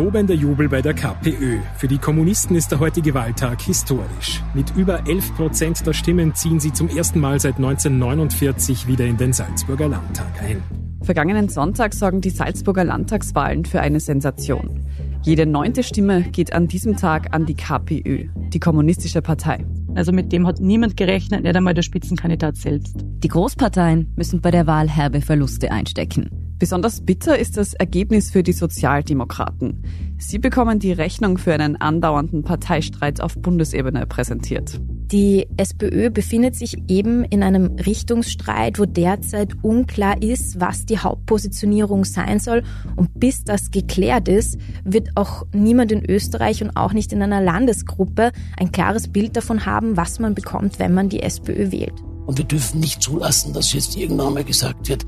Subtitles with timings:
[0.00, 1.58] Tobender Jubel bei der KPÖ.
[1.76, 4.42] Für die Kommunisten ist der heutige Wahltag historisch.
[4.54, 9.18] Mit über 11 Prozent der Stimmen ziehen sie zum ersten Mal seit 1949 wieder in
[9.18, 10.62] den Salzburger Landtag ein.
[11.02, 14.86] Vergangenen Sonntag sorgen die Salzburger Landtagswahlen für eine Sensation.
[15.20, 19.66] Jede neunte Stimme geht an diesem Tag an die KPÖ, die kommunistische Partei.
[19.94, 23.04] Also mit dem hat niemand gerechnet, nicht einmal der Spitzenkandidat selbst.
[23.22, 26.49] Die Großparteien müssen bei der Wahl herbe Verluste einstecken.
[26.60, 29.82] Besonders bitter ist das Ergebnis für die Sozialdemokraten.
[30.18, 34.78] Sie bekommen die Rechnung für einen andauernden Parteistreit auf Bundesebene präsentiert.
[35.10, 42.04] Die SPÖ befindet sich eben in einem Richtungsstreit, wo derzeit unklar ist, was die Hauptpositionierung
[42.04, 42.62] sein soll.
[42.94, 47.40] Und bis das geklärt ist, wird auch niemand in Österreich und auch nicht in einer
[47.40, 51.94] Landesgruppe ein klares Bild davon haben, was man bekommt, wenn man die SPÖ wählt.
[52.26, 55.04] Und wir dürfen nicht zulassen, dass jetzt irgendwann mal gesagt wird,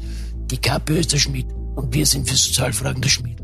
[0.52, 3.38] die KPÖ ist der Schmied und wir sind für Sozialfragen der Schmied.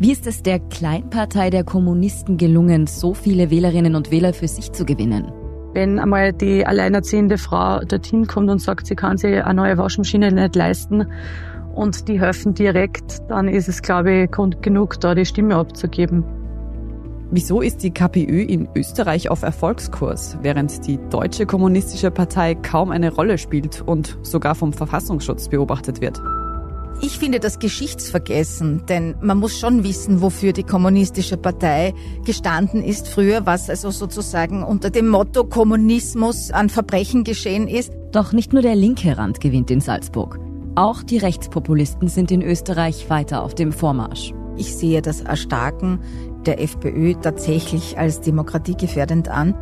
[0.00, 4.72] Wie ist es der Kleinpartei der Kommunisten gelungen, so viele Wählerinnen und Wähler für sich
[4.72, 5.30] zu gewinnen?
[5.72, 10.32] Wenn einmal die alleinerziehende Frau dorthin kommt und sagt, sie kann sich eine neue Waschmaschine
[10.32, 11.06] nicht leisten
[11.76, 16.24] und die helfen direkt, dann ist es, glaube ich, Grund genug, da die Stimme abzugeben.
[17.34, 23.10] Wieso ist die KPÖ in Österreich auf Erfolgskurs, während die Deutsche Kommunistische Partei kaum eine
[23.10, 26.20] Rolle spielt und sogar vom Verfassungsschutz beobachtet wird?
[27.00, 31.94] Ich finde das Geschichtsvergessen, denn man muss schon wissen, wofür die kommunistische Partei
[32.26, 37.94] gestanden ist früher, was also sozusagen unter dem Motto Kommunismus an Verbrechen geschehen ist.
[38.12, 40.38] Doch nicht nur der linke Rand gewinnt in Salzburg.
[40.74, 44.34] Auch die Rechtspopulisten sind in Österreich weiter auf dem Vormarsch.
[44.58, 46.00] Ich sehe das Erstarken
[46.46, 49.54] der FPÖ tatsächlich als demokratiegefährdend an.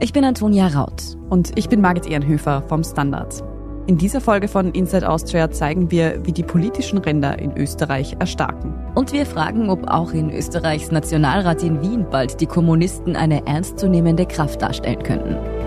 [0.00, 1.16] Ich bin Antonia Raut.
[1.28, 3.44] Und ich bin Margit Ehrenhöfer vom Standard.
[3.86, 8.74] In dieser Folge von Inside Austria zeigen wir, wie die politischen Ränder in Österreich erstarken.
[8.94, 14.26] Und wir fragen, ob auch in Österreichs Nationalrat in Wien bald die Kommunisten eine ernstzunehmende
[14.26, 15.59] Kraft darstellen könnten.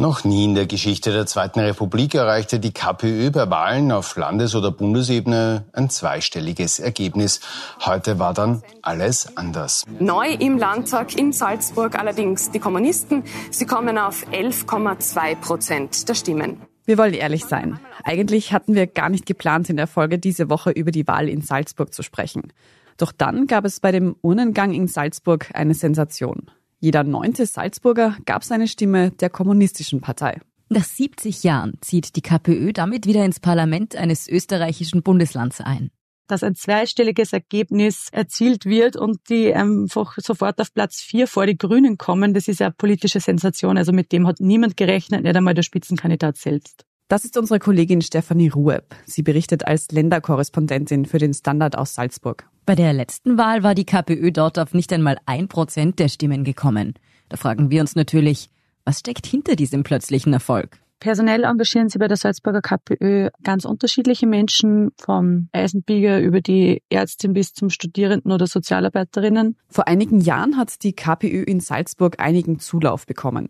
[0.00, 4.54] Noch nie in der Geschichte der Zweiten Republik erreichte die KPÖ bei Wahlen auf Landes-
[4.54, 7.40] oder Bundesebene ein zweistelliges Ergebnis.
[7.84, 9.84] Heute war dann alles anders.
[9.98, 13.24] Neu im Landtag in Salzburg allerdings die Kommunisten.
[13.50, 16.62] Sie kommen auf 11,2 Prozent der Stimmen.
[16.86, 17.78] Wir wollen ehrlich sein.
[18.02, 21.42] Eigentlich hatten wir gar nicht geplant, in der Folge diese Woche über die Wahl in
[21.42, 22.54] Salzburg zu sprechen.
[22.96, 26.50] Doch dann gab es bei dem Urnengang in Salzburg eine Sensation.
[26.82, 30.40] Jeder neunte Salzburger gab seine Stimme der kommunistischen Partei.
[30.70, 35.90] Nach 70 Jahren zieht die KPÖ damit wieder ins Parlament eines österreichischen Bundeslands ein.
[36.26, 41.58] Dass ein zweistelliges Ergebnis erzielt wird und die einfach sofort auf Platz vier vor die
[41.58, 43.76] Grünen kommen, das ist ja eine politische Sensation.
[43.76, 46.86] Also mit dem hat niemand gerechnet, nicht einmal der Spitzenkandidat selbst.
[47.08, 48.94] Das ist unsere Kollegin Stefanie Rueb.
[49.04, 52.48] Sie berichtet als Länderkorrespondentin für den Standard aus Salzburg.
[52.66, 56.44] Bei der letzten Wahl war die KPÖ dort auf nicht einmal ein Prozent der Stimmen
[56.44, 56.94] gekommen.
[57.28, 58.50] Da fragen wir uns natürlich,
[58.84, 60.78] was steckt hinter diesem plötzlichen Erfolg?
[61.00, 67.32] Personell engagieren sie bei der Salzburger KPÖ ganz unterschiedliche Menschen, vom Eisenbieger über die Ärztin
[67.32, 69.56] bis zum Studierenden oder Sozialarbeiterinnen.
[69.68, 73.48] Vor einigen Jahren hat die KPÖ in Salzburg einigen Zulauf bekommen.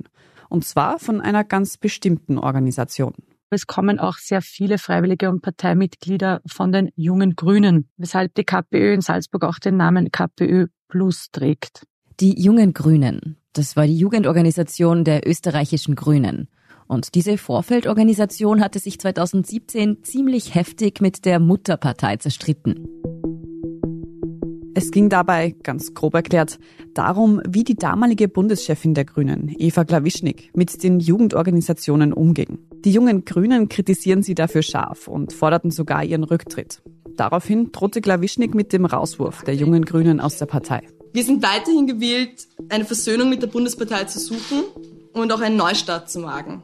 [0.48, 3.14] Und zwar von einer ganz bestimmten Organisation.
[3.52, 8.94] Es kommen auch sehr viele Freiwillige und Parteimitglieder von den jungen Grünen, weshalb die KPÖ
[8.94, 11.84] in Salzburg auch den Namen KPÖ Plus trägt.
[12.20, 16.48] Die jungen Grünen, das war die Jugendorganisation der österreichischen Grünen.
[16.86, 22.88] Und diese Vorfeldorganisation hatte sich 2017 ziemlich heftig mit der Mutterpartei zerstritten.
[24.82, 26.58] Es ging dabei, ganz grob erklärt,
[26.94, 32.60] darum, wie die damalige Bundeschefin der Grünen, Eva Klawischnik, mit den Jugendorganisationen umging.
[32.82, 36.80] Die jungen Grünen kritisieren sie dafür scharf und forderten sogar ihren Rücktritt.
[37.14, 40.80] Daraufhin drohte Klawischnik mit dem Rauswurf der jungen Grünen aus der Partei.
[41.12, 44.64] Wir sind weiterhin gewillt, eine Versöhnung mit der Bundespartei zu suchen
[45.12, 46.62] und auch einen Neustart zu wagen.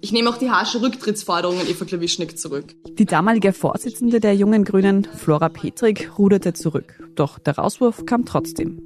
[0.00, 2.74] Ich nehme auch die harsche Rücktrittsforderung an Eva Klawischnik zurück.
[2.98, 7.02] Die damalige Vorsitzende der jungen Grünen, Flora Petrik, ruderte zurück.
[7.14, 8.80] Doch der Rauswurf kam trotzdem.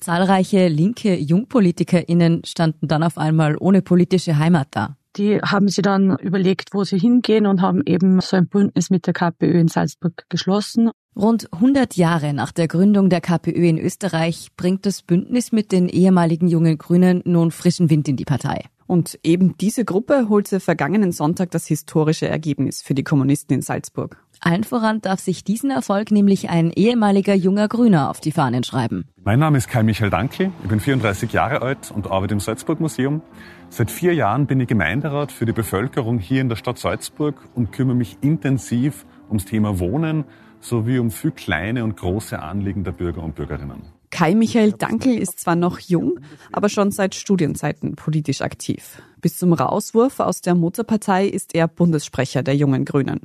[0.00, 4.96] Zahlreiche linke JungpolitikerInnen standen dann auf einmal ohne politische Heimat da.
[5.16, 9.06] Die haben sie dann überlegt, wo sie hingehen und haben eben so ein Bündnis mit
[9.06, 10.90] der KPÖ in Salzburg geschlossen.
[11.14, 15.90] Rund 100 Jahre nach der Gründung der KPÖ in Österreich bringt das Bündnis mit den
[15.90, 18.64] ehemaligen jungen Grünen nun frischen Wind in die Partei.
[18.86, 24.22] Und eben diese Gruppe holte vergangenen Sonntag das historische Ergebnis für die Kommunisten in Salzburg.
[24.44, 29.04] Allen voran darf sich diesen Erfolg nämlich ein ehemaliger junger Grüner auf die Fahnen schreiben.
[29.22, 32.80] Mein Name ist Kai Michael Dankel, ich bin 34 Jahre alt und arbeite im Salzburg
[32.80, 33.22] Museum.
[33.70, 37.70] Seit vier Jahren bin ich Gemeinderat für die Bevölkerung hier in der Stadt Salzburg und
[37.70, 40.24] kümmere mich intensiv ums Thema Wohnen
[40.58, 43.82] sowie um viel kleine und große Anliegen der Bürger und Bürgerinnen.
[44.10, 46.18] Kai Michael Dankel ist zwar noch jung,
[46.50, 49.00] aber schon seit Studienzeiten politisch aktiv.
[49.20, 53.20] Bis zum Rauswurf aus der Mutterpartei ist er Bundessprecher der Jungen Grünen.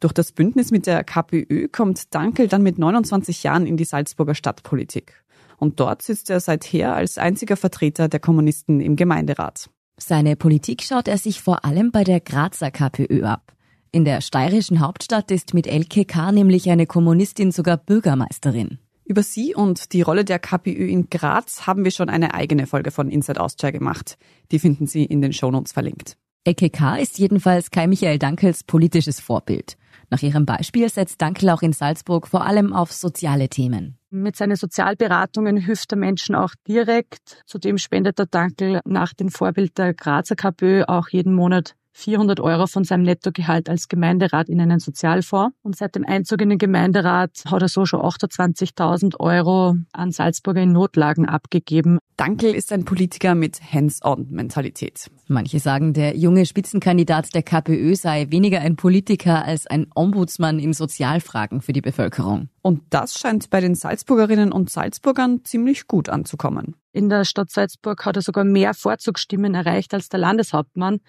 [0.00, 4.34] Durch das Bündnis mit der KPÖ kommt Dankel dann mit 29 Jahren in die Salzburger
[4.34, 5.22] Stadtpolitik.
[5.56, 9.70] Und dort sitzt er seither als einziger Vertreter der Kommunisten im Gemeinderat.
[9.98, 13.54] Seine Politik schaut er sich vor allem bei der Grazer KPÖ ab.
[13.92, 16.30] In der steirischen Hauptstadt ist mit Elke K.
[16.32, 18.78] nämlich eine Kommunistin sogar Bürgermeisterin.
[19.06, 22.90] Über sie und die Rolle der KPÖ in Graz haben wir schon eine eigene Folge
[22.90, 24.18] von Inside Austria gemacht.
[24.50, 26.18] Die finden Sie in den Shownotes verlinkt.
[26.44, 26.96] Elke K.
[26.96, 29.76] ist jedenfalls Kai Michael Dankels politisches Vorbild.
[30.10, 33.98] Nach ihrem Beispiel setzt Dankel auch in Salzburg vor allem auf soziale Themen.
[34.10, 37.42] Mit seinen Sozialberatungen hilft der Menschen auch direkt.
[37.46, 42.66] Zudem spendet der Dankel nach dem Vorbild der Grazer KPÖ auch jeden Monat 400 Euro
[42.66, 45.56] von seinem Nettogehalt als Gemeinderat in einen Sozialfonds.
[45.62, 50.60] Und seit dem Einzug in den Gemeinderat hat er so schon 28.000 Euro an Salzburger
[50.60, 51.98] in Notlagen abgegeben.
[52.18, 55.10] Dankel ist ein Politiker mit Hands-on-Mentalität.
[55.26, 60.74] Manche sagen, der junge Spitzenkandidat der KPÖ sei weniger ein Politiker als ein Ombudsmann in
[60.74, 62.50] Sozialfragen für die Bevölkerung.
[62.60, 66.76] Und das scheint bei den Salzburgerinnen und Salzburgern ziemlich gut anzukommen.
[66.92, 71.00] In der Stadt Salzburg hat er sogar mehr Vorzugsstimmen erreicht als der Landeshauptmann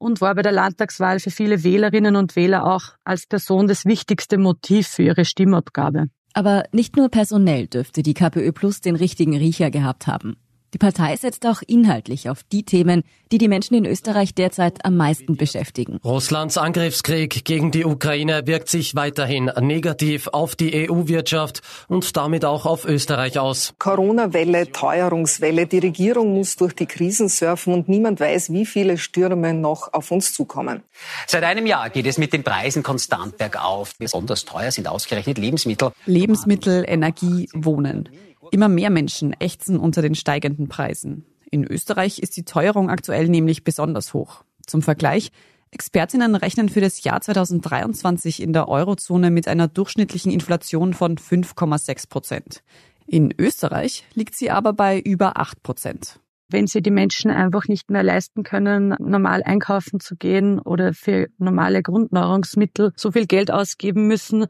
[0.00, 4.38] und war bei der Landtagswahl für viele Wählerinnen und Wähler auch als Person das wichtigste
[4.38, 6.06] Motiv für ihre Stimmabgabe.
[6.32, 10.36] Aber nicht nur personell dürfte die KPÖ Plus den richtigen Riecher gehabt haben.
[10.72, 13.02] Die Partei setzt auch inhaltlich auf die Themen,
[13.32, 15.98] die die Menschen in Österreich derzeit am meisten beschäftigen.
[16.04, 22.66] Russlands Angriffskrieg gegen die Ukraine wirkt sich weiterhin negativ auf die EU-Wirtschaft und damit auch
[22.66, 23.74] auf Österreich aus.
[23.78, 29.54] Corona-Welle, Teuerungswelle, die Regierung muss durch die Krisen surfen und niemand weiß, wie viele Stürme
[29.54, 30.82] noch auf uns zukommen.
[31.26, 33.96] Seit einem Jahr geht es mit den Preisen konstant bergauf.
[33.98, 35.90] Besonders teuer sind ausgerechnet Lebensmittel.
[36.06, 38.08] Lebensmittel, Energie, Wohnen.
[38.50, 41.24] Immer mehr Menschen ächzen unter den steigenden Preisen.
[41.50, 44.44] In Österreich ist die Teuerung aktuell nämlich besonders hoch.
[44.66, 45.30] Zum Vergleich,
[45.72, 52.08] Expertinnen rechnen für das Jahr 2023 in der Eurozone mit einer durchschnittlichen Inflation von 5,6
[52.08, 52.62] Prozent.
[53.06, 56.18] In Österreich liegt sie aber bei über 8 Prozent.
[56.48, 61.28] Wenn sie die Menschen einfach nicht mehr leisten können, normal einkaufen zu gehen oder für
[61.38, 64.46] normale Grundnahrungsmittel so viel Geld ausgeben müssen,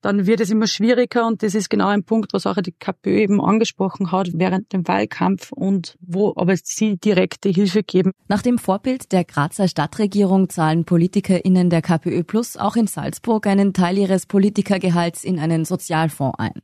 [0.00, 3.18] dann wird es immer schwieriger und das ist genau ein Punkt, was auch die KPÖ
[3.18, 8.12] eben angesprochen hat während dem Wahlkampf und wo aber sie direkte Hilfe geben.
[8.28, 13.72] Nach dem Vorbild der Grazer Stadtregierung zahlen PolitikerInnen der KPÖ Plus auch in Salzburg einen
[13.72, 16.60] Teil ihres Politikergehalts in einen Sozialfonds ein.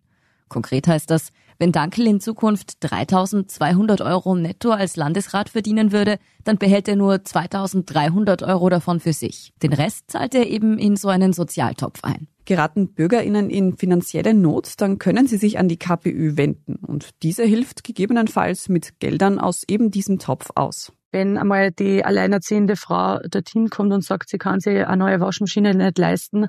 [0.49, 6.58] Konkret heißt das, wenn Dankel in Zukunft 3200 Euro netto als Landesrat verdienen würde, dann
[6.58, 9.53] behält er nur 2300 Euro davon für sich.
[9.62, 12.29] Den Rest zahlt er eben in so einen Sozialtopf ein.
[12.44, 17.44] Geraten BürgerInnen in finanzielle Not, dann können sie sich an die KPÖ wenden und diese
[17.44, 20.93] hilft gegebenenfalls mit Geldern aus eben diesem Topf aus.
[21.11, 25.75] Wenn einmal die alleinerziehende Frau dorthin kommt und sagt, sie kann sich eine neue Waschmaschine
[25.75, 26.49] nicht leisten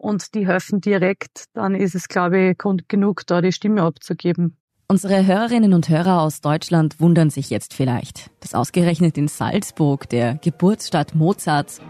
[0.00, 4.56] und die helfen direkt, dann ist es, glaube ich, Grund genug, da die Stimme abzugeben.
[4.88, 10.34] Unsere Hörerinnen und Hörer aus Deutschland wundern sich jetzt vielleicht, dass ausgerechnet in Salzburg, der
[10.34, 11.80] Geburtsstadt Mozarts,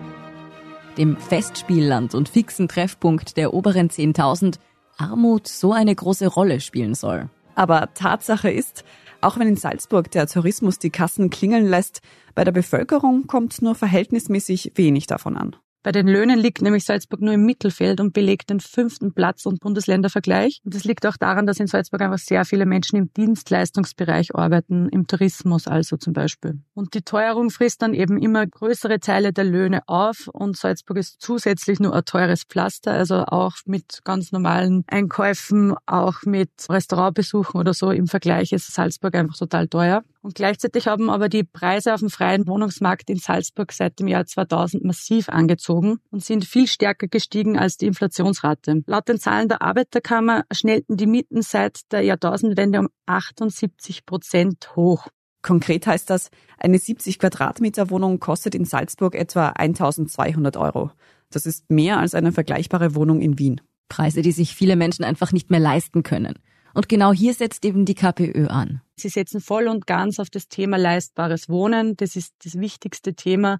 [0.99, 4.57] dem Festspielland und fixen Treffpunkt der oberen 10.000,
[4.99, 7.31] Armut so eine große Rolle spielen soll.
[7.55, 8.85] Aber Tatsache ist,
[9.23, 12.00] auch wenn in Salzburg der Tourismus die Kassen klingeln lässt,
[12.35, 15.57] bei der Bevölkerung kommt nur verhältnismäßig wenig davon an.
[15.83, 19.61] Bei den Löhnen liegt nämlich Salzburg nur im Mittelfeld und belegt den fünften Platz und
[19.61, 20.61] Bundesländervergleich.
[20.63, 24.91] Und das liegt auch daran, dass in Salzburg einfach sehr viele Menschen im Dienstleistungsbereich arbeiten,
[24.91, 26.61] im Tourismus also zum Beispiel.
[26.75, 31.17] Und die Teuerung frisst dann eben immer größere Teile der Löhne auf und Salzburg ist
[31.21, 37.73] zusätzlich nur ein teures Pflaster, also auch mit ganz normalen Einkäufen, auch mit Restaurantbesuchen oder
[37.73, 40.03] so im Vergleich ist Salzburg einfach total teuer.
[40.23, 44.27] Und gleichzeitig haben aber die Preise auf dem freien Wohnungsmarkt in Salzburg seit dem Jahr
[44.27, 48.83] 2000 massiv angezogen und sind viel stärker gestiegen als die Inflationsrate.
[48.87, 55.09] Laut den Zahlen der Arbeiterkammer schnellten die Mieten seit der Jahrtausendwende um 78 Prozent hoch.
[55.43, 60.91] Konkret heißt das, eine 70 Quadratmeter Wohnung kostet in Salzburg etwa 1200 Euro.
[61.31, 63.62] Das ist mehr als eine vergleichbare Wohnung in Wien.
[63.89, 66.39] Preise, die sich viele Menschen einfach nicht mehr leisten können.
[66.75, 68.83] Und genau hier setzt eben die KPÖ an.
[69.00, 71.97] Sie setzen voll und ganz auf das Thema leistbares Wohnen.
[71.97, 73.59] Das ist das wichtigste Thema.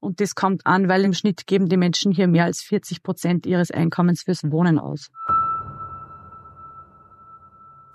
[0.00, 3.46] Und das kommt an, weil im Schnitt geben die Menschen hier mehr als 40 Prozent
[3.46, 5.10] ihres Einkommens fürs Wohnen aus.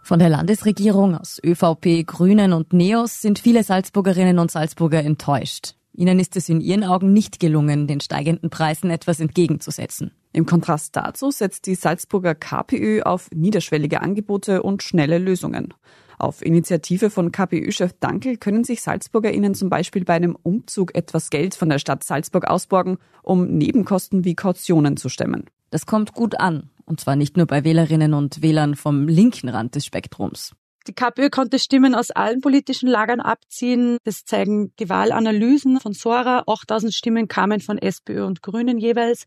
[0.04, 5.76] Von der Landesregierung aus ÖVP, Grünen und Neos sind viele Salzburgerinnen und Salzburger enttäuscht.
[5.94, 10.12] Ihnen ist es in ihren Augen nicht gelungen, den steigenden Preisen etwas entgegenzusetzen.
[10.34, 15.74] Im Kontrast dazu setzt die Salzburger KPÖ auf niederschwellige Angebote und schnelle Lösungen.
[16.22, 21.56] Auf Initiative von KPÖ-Chef Dankel können sich SalzburgerInnen zum Beispiel bei einem Umzug etwas Geld
[21.56, 25.46] von der Stadt Salzburg ausborgen, um Nebenkosten wie Kautionen zu stemmen.
[25.72, 26.70] Das kommt gut an.
[26.86, 30.54] Und zwar nicht nur bei Wählerinnen und Wählern vom linken Rand des Spektrums.
[30.88, 33.98] Die KPÖ konnte Stimmen aus allen politischen Lagern abziehen.
[34.04, 36.44] Das zeigen die Wahlanalysen von Sora.
[36.46, 39.26] 8000 Stimmen kamen von SPÖ und Grünen jeweils.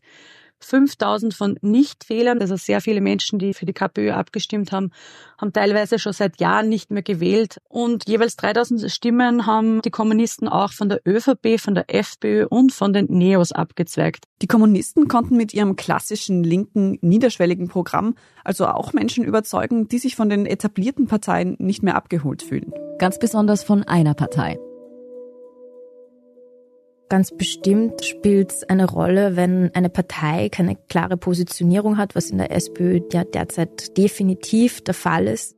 [0.65, 4.91] 5000 von Nichtwählern, also sehr viele Menschen, die für die KPÖ abgestimmt haben,
[5.37, 7.61] haben teilweise schon seit Jahren nicht mehr gewählt.
[7.67, 12.71] Und jeweils 3000 Stimmen haben die Kommunisten auch von der ÖVP, von der FPÖ und
[12.71, 14.25] von den Neos abgezweigt.
[14.41, 20.15] Die Kommunisten konnten mit ihrem klassischen linken, niederschwelligen Programm also auch Menschen überzeugen, die sich
[20.15, 22.71] von den etablierten Parteien nicht mehr abgeholt fühlen.
[22.99, 24.57] Ganz besonders von einer Partei.
[27.07, 32.39] Ganz bestimmt spielt es eine Rolle, wenn eine Partei keine klare Positionierung hat, was in
[32.39, 35.55] der SPÖ ja derzeit definitiv der Fall ist.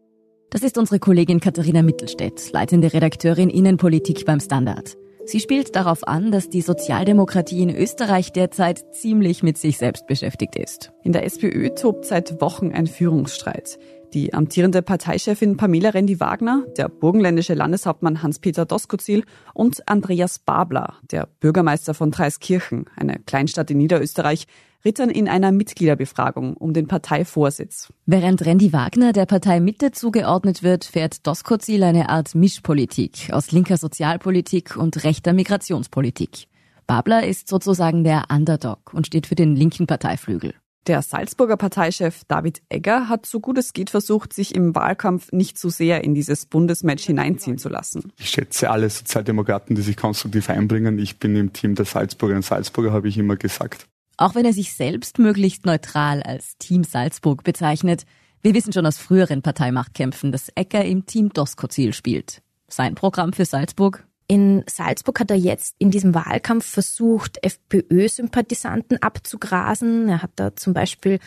[0.50, 4.98] Das ist unsere Kollegin Katharina Mittelstädt, leitende Redakteurin Innenpolitik beim Standard.
[5.26, 10.56] Sie spielt darauf an, dass die Sozialdemokratie in Österreich derzeit ziemlich mit sich selbst beschäftigt
[10.56, 10.94] ist.
[11.04, 13.78] In der SPÖ tobt seit Wochen ein Führungsstreit.
[14.14, 21.94] Die amtierende Parteichefin Pamela Rendi-Wagner, der burgenländische Landeshauptmann Hans-Peter Doskozil und Andreas Babler, der Bürgermeister
[21.94, 24.48] von Dreiskirchen, eine Kleinstadt in Niederösterreich,
[24.86, 27.92] rittern in einer Mitgliederbefragung um den Parteivorsitz.
[28.06, 34.78] Während Rendi-Wagner der Partei Mitte zugeordnet wird, fährt Doskozil eine Art Mischpolitik aus linker Sozialpolitik
[34.78, 36.48] und rechter Migrationspolitik.
[36.88, 40.54] Babler ist sozusagen der Underdog und steht für den linken Parteiflügel.
[40.88, 45.58] Der Salzburger Parteichef David Egger hat so gut es geht versucht, sich im Wahlkampf nicht
[45.58, 48.14] zu sehr in dieses Bundesmatch hineinziehen zu lassen.
[48.18, 50.98] Ich schätze alle Sozialdemokraten, die sich konstruktiv einbringen.
[50.98, 53.86] Ich bin im Team der Salzburger und Salzburger, habe ich immer gesagt.
[54.16, 58.06] Auch wenn er sich selbst möglichst neutral als Team Salzburg bezeichnet,
[58.42, 62.42] wir wissen schon aus früheren Parteimachtkämpfen, dass Egger im Team Doskozil spielt.
[62.70, 64.07] Sein Programm für Salzburg?
[64.28, 70.10] In Salzburg hat er jetzt in diesem Wahlkampf versucht, FPÖ-Sympathisanten abzugrasen.
[70.10, 71.20] Er hat da zum Beispiel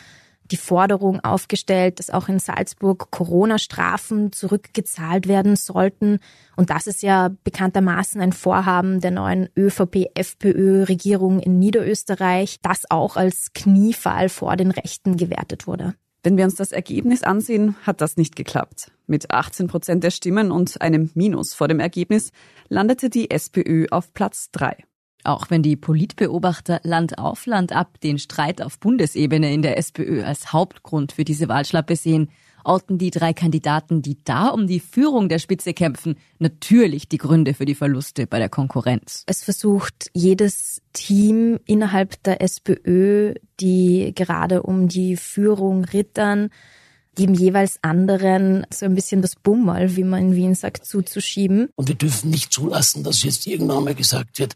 [0.51, 6.19] die Forderung aufgestellt, dass auch in Salzburg Corona-Strafen zurückgezahlt werden sollten.
[6.55, 13.53] Und das ist ja bekanntermaßen ein Vorhaben der neuen ÖVP-FPÖ-Regierung in Niederösterreich, das auch als
[13.53, 15.95] Kniefall vor den Rechten gewertet wurde.
[16.23, 18.91] Wenn wir uns das Ergebnis ansehen, hat das nicht geklappt.
[19.07, 22.31] Mit 18 Prozent der Stimmen und einem Minus vor dem Ergebnis
[22.69, 24.77] landete die SPÖ auf Platz drei.
[25.23, 30.23] Auch wenn die Politbeobachter Land auf Land ab den Streit auf Bundesebene in der SPÖ
[30.23, 32.29] als Hauptgrund für diese Wahlschlappe sehen,
[32.63, 37.53] orten die drei Kandidaten, die da um die Führung der Spitze kämpfen, natürlich die Gründe
[37.53, 39.23] für die Verluste bei der Konkurrenz.
[39.27, 46.49] Es versucht jedes Team innerhalb der SPÖ, die gerade um die Führung rittern,
[47.17, 51.69] dem jeweils anderen so ein bisschen das Bummel, wie man in Wien sagt, zuzuschieben.
[51.75, 54.55] Und wir dürfen nicht zulassen, dass jetzt irgendwann mal gesagt wird,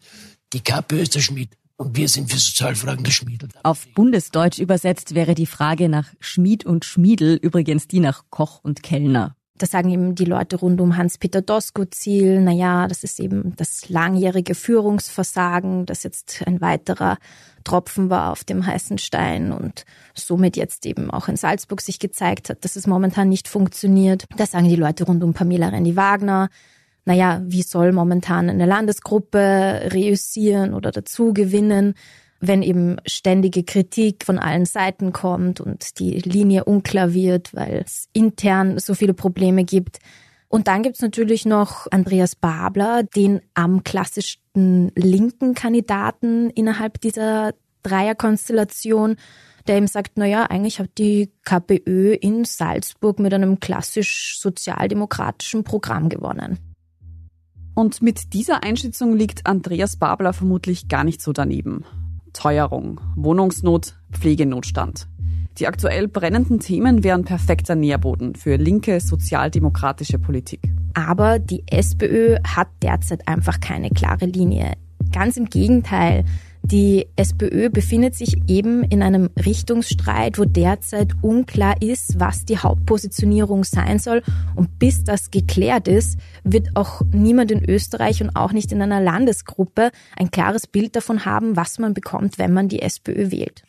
[0.54, 1.50] die KPÖ ist der Schmied.
[1.78, 3.50] Und wir sind für Sozialfragen der Schmiedel.
[3.64, 8.82] Auf Bundesdeutsch übersetzt wäre die Frage nach Schmied und Schmiedel übrigens die nach Koch und
[8.82, 9.36] Kellner.
[9.58, 13.88] Da sagen eben die Leute rund um Hans-Peter Doskozil, na ja, das ist eben das
[13.88, 17.18] langjährige Führungsversagen, das jetzt ein weiterer
[17.64, 22.50] Tropfen war auf dem heißen Stein und somit jetzt eben auch in Salzburg sich gezeigt
[22.50, 24.26] hat, dass es momentan nicht funktioniert.
[24.36, 26.50] Da sagen die Leute rund um Pamela Rendi-Wagner,
[27.06, 31.94] naja, wie soll momentan eine Landesgruppe reüssieren oder dazu gewinnen,
[32.40, 38.08] wenn eben ständige Kritik von allen Seiten kommt und die Linie unklar wird, weil es
[38.14, 40.00] intern so viele Probleme gibt.
[40.48, 49.16] Und dann gibt's natürlich noch Andreas Babler, den am klassischsten linken Kandidaten innerhalb dieser Dreierkonstellation,
[49.68, 55.64] der ihm sagt, na ja, eigentlich hat die KPÖ in Salzburg mit einem klassisch sozialdemokratischen
[55.64, 56.75] Programm gewonnen.
[57.76, 61.84] Und mit dieser Einschätzung liegt Andreas Babler vermutlich gar nicht so daneben.
[62.32, 65.08] Teuerung, Wohnungsnot, Pflegenotstand.
[65.58, 70.62] Die aktuell brennenden Themen wären perfekter Nährboden für linke sozialdemokratische Politik.
[70.94, 74.74] Aber die SPÖ hat derzeit einfach keine klare Linie.
[75.12, 76.26] Ganz im Gegenteil.
[76.72, 83.64] Die SPÖ befindet sich eben in einem Richtungsstreit, wo derzeit unklar ist, was die Hauptpositionierung
[83.64, 84.24] sein soll.
[84.56, 89.00] Und bis das geklärt ist, wird auch niemand in Österreich und auch nicht in einer
[89.00, 93.62] Landesgruppe ein klares Bild davon haben, was man bekommt, wenn man die SPÖ wählt.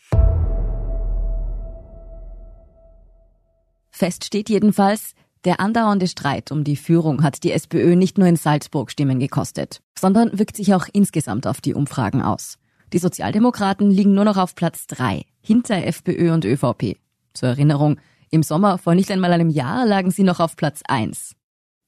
[3.91, 5.13] Fest steht jedenfalls,
[5.45, 9.83] der andauernde Streit um die Führung hat die SPÖ nicht nur in Salzburg Stimmen gekostet,
[9.99, 12.57] sondern wirkt sich auch insgesamt auf die Umfragen aus.
[12.93, 16.97] Die Sozialdemokraten liegen nur noch auf Platz drei, hinter FPÖ und ÖVP.
[17.35, 17.99] Zur Erinnerung,
[18.31, 21.35] im Sommer vor nicht einmal einem Jahr lagen sie noch auf Platz eins.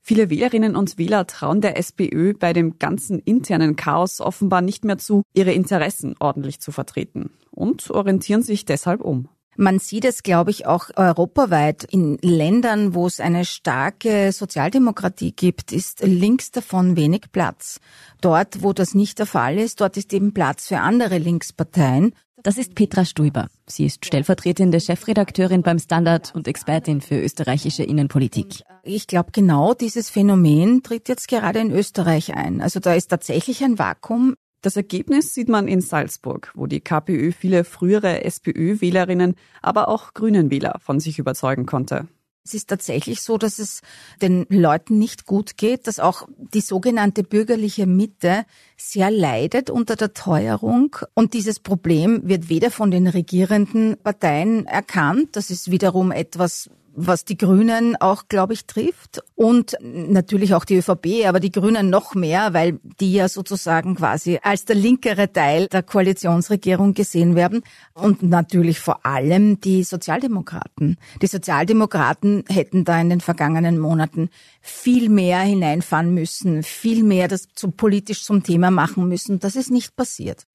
[0.03, 4.99] Viele Wählerinnen und Wähler trauen der SPÖ bei dem ganzen internen Chaos offenbar nicht mehr
[4.99, 9.29] zu, ihre Interessen ordentlich zu vertreten und orientieren sich deshalb um.
[9.61, 11.83] Man sieht es, glaube ich, auch europaweit.
[11.83, 17.81] In Ländern, wo es eine starke Sozialdemokratie gibt, ist links davon wenig Platz.
[18.21, 22.15] Dort, wo das nicht der Fall ist, dort ist eben Platz für andere Linksparteien.
[22.45, 23.49] Das ist Petra Stuiber.
[23.67, 28.63] Sie ist stellvertretende Chefredakteurin beim Standard und Expertin für österreichische Innenpolitik.
[28.85, 32.61] Ich glaube, genau dieses Phänomen tritt jetzt gerade in Österreich ein.
[32.61, 34.37] Also da ist tatsächlich ein Vakuum.
[34.61, 40.81] Das Ergebnis sieht man in Salzburg, wo die KPÖ viele frühere SPÖ-Wählerinnen, aber auch Grünen-Wähler
[40.81, 42.09] von sich überzeugen konnte.
[42.49, 43.83] Es ist tatsächlich so, dass es
[44.23, 50.15] den Leuten nicht gut geht, dass auch die sogenannte bürgerliche Mitte sehr leidet unter der
[50.15, 50.97] Teuerung.
[51.13, 55.37] Und dieses Problem wird weder von den regierenden Parteien erkannt.
[55.37, 59.23] Das ist wiederum etwas, was die Grünen auch, glaube ich, trifft.
[59.37, 64.41] Und natürlich auch die ÖVP, aber die Grünen noch mehr, weil die ja sozusagen quasi
[64.43, 67.63] als der linkere Teil der Koalitionsregierung gesehen werden.
[67.95, 70.97] Und natürlich vor allem die Sozialdemokraten.
[71.23, 74.29] Die Sozialdemokraten hätten da in den vergangenen Monaten
[74.61, 79.39] viel mehr hineinfahren müssen, viel mehr das zum, politisch zum Thema machen müssen.
[79.39, 80.47] Das ist nicht passiert.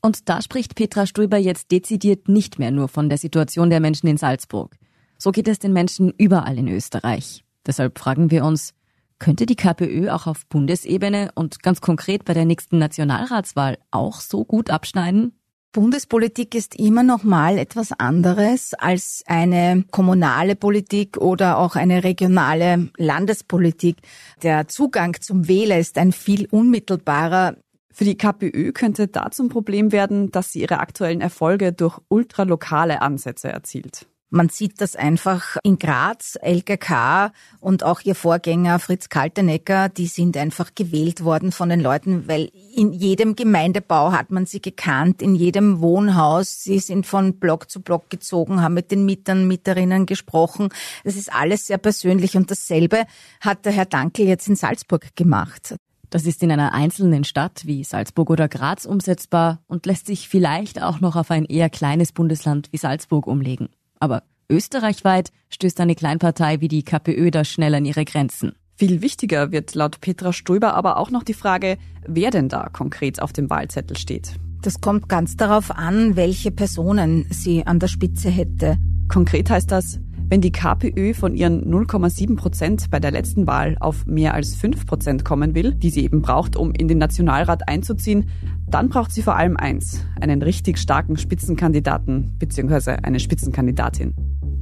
[0.00, 4.06] Und da spricht Petra Ströber jetzt dezidiert nicht mehr nur von der Situation der Menschen
[4.06, 4.76] in Salzburg.
[5.18, 7.44] So geht es den Menschen überall in Österreich.
[7.66, 8.72] Deshalb fragen wir uns,
[9.18, 14.44] könnte die KPÖ auch auf Bundesebene und ganz konkret bei der nächsten Nationalratswahl auch so
[14.44, 15.32] gut abschneiden?
[15.72, 22.88] Bundespolitik ist immer noch mal etwas anderes als eine kommunale Politik oder auch eine regionale
[22.96, 23.96] Landespolitik.
[24.42, 27.56] Der Zugang zum Wähler ist ein viel unmittelbarer.
[27.92, 33.02] Für die KPÖ könnte da zum Problem werden, dass sie ihre aktuellen Erfolge durch ultralokale
[33.02, 34.06] Ansätze erzielt.
[34.30, 40.36] Man sieht das einfach in Graz, LKK und auch ihr Vorgänger Fritz Kaltenecker, die sind
[40.36, 45.34] einfach gewählt worden von den Leuten, weil in jedem Gemeindebau hat man sie gekannt, in
[45.34, 46.62] jedem Wohnhaus.
[46.62, 50.68] Sie sind von Block zu Block gezogen, haben mit den Mietern, Mieterinnen gesprochen.
[51.04, 53.06] Das ist alles sehr persönlich und dasselbe
[53.40, 55.76] hat der Herr Dankel jetzt in Salzburg gemacht.
[56.10, 60.82] Das ist in einer einzelnen Stadt wie Salzburg oder Graz umsetzbar und lässt sich vielleicht
[60.82, 63.70] auch noch auf ein eher kleines Bundesland wie Salzburg umlegen.
[64.00, 68.52] Aber österreichweit stößt eine Kleinpartei wie die KPÖ da schnell an ihre Grenzen.
[68.76, 73.20] Viel wichtiger wird laut Petra Stoiber aber auch noch die Frage, wer denn da konkret
[73.20, 74.34] auf dem Wahlzettel steht.
[74.62, 78.78] Das kommt ganz darauf an, welche Personen sie an der Spitze hätte.
[79.08, 84.04] Konkret heißt das, wenn die KPÖ von ihren 0,7 Prozent bei der letzten Wahl auf
[84.06, 88.28] mehr als 5 Prozent kommen will, die sie eben braucht, um in den Nationalrat einzuziehen,
[88.68, 92.98] dann braucht sie vor allem eins, einen richtig starken Spitzenkandidaten bzw.
[93.02, 94.14] eine Spitzenkandidatin.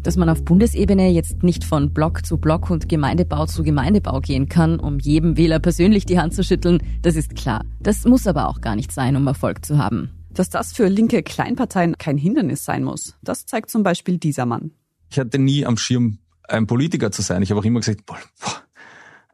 [0.03, 4.49] Dass man auf Bundesebene jetzt nicht von Block zu Block und Gemeindebau zu Gemeindebau gehen
[4.49, 7.65] kann, um jedem Wähler persönlich die Hand zu schütteln, das ist klar.
[7.81, 10.11] Das muss aber auch gar nicht sein, um Erfolg zu haben.
[10.31, 14.71] Dass das für linke Kleinparteien kein Hindernis sein muss, das zeigt zum Beispiel dieser Mann.
[15.17, 17.41] Ich hatte nie am Schirm, ein Politiker zu sein.
[17.41, 18.53] Ich habe auch immer gesagt, boah, boah,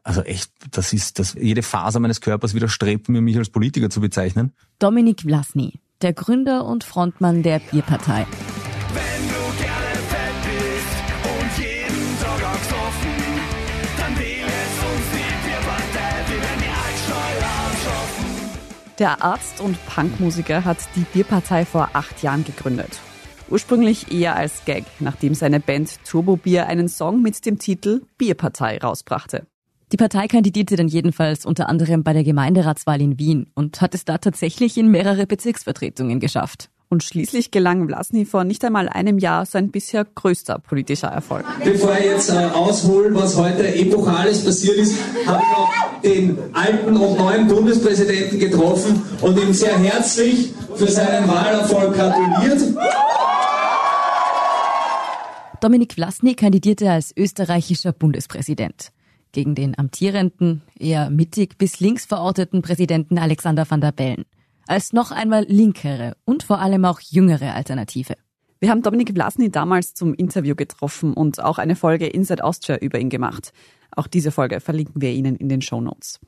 [0.01, 3.99] also echt, das ist, das, jede Faser meines Körpers widerstrebt mir, mich als Politiker zu
[3.99, 4.53] bezeichnen.
[4.79, 8.25] Dominik Vlasny, der Gründer und Frontmann der Bierpartei.
[8.93, 11.03] Wenn du gerne fett bist
[11.41, 13.11] und jeden Tag auch gesoffen,
[13.97, 18.25] dann wähl jetzt uns die Bierpartei, wir werden die Altsteuer abschaffen.
[18.99, 23.01] Der Arzt und Punkmusiker hat die Bierpartei vor acht Jahren gegründet.
[23.53, 28.79] Ursprünglich eher als Gag, nachdem seine Band Turbo Bier einen Song mit dem Titel Bierpartei
[28.79, 29.45] rausbrachte.
[29.91, 34.05] Die Partei kandidierte dann jedenfalls unter anderem bei der Gemeinderatswahl in Wien und hat es
[34.05, 36.71] da tatsächlich in mehrere Bezirksvertretungen geschafft.
[36.89, 41.45] Und schließlich gelang Vlasny vor nicht einmal einem Jahr sein bisher größter politischer Erfolg.
[41.63, 44.95] Bevor ich jetzt äh, aushole, was heute epochales passiert ist,
[45.27, 51.27] habe ich auch den alten und neuen Bundespräsidenten getroffen und ihm sehr herzlich für seinen
[51.27, 52.59] Wahlerfolg gratuliert.
[55.63, 58.91] Dominik Vlasny kandidierte als österreichischer Bundespräsident
[59.31, 64.25] gegen den amtierenden, eher mittig bis links verorteten Präsidenten Alexander van der Bellen.
[64.67, 68.15] als noch einmal linkere und vor allem auch jüngere Alternative.
[68.59, 72.99] Wir haben Dominik Vlasny damals zum Interview getroffen und auch eine Folge Inside Austria über
[72.99, 73.53] ihn gemacht.
[73.95, 76.19] Auch diese Folge verlinken wir Ihnen in den Show Notes.